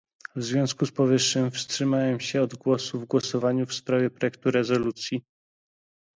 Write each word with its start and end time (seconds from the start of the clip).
W 0.35 0.43
związku 0.43 0.85
z 0.85 0.91
powyższym 0.91 1.51
wstrzymałem 1.51 2.19
się 2.19 2.41
od 2.41 2.55
głosu 2.55 2.99
w 2.99 3.05
głosowaniu 3.05 3.65
w 3.65 3.73
sprawie 3.73 4.09
projektu 4.09 4.51
rezolucji 4.51 5.21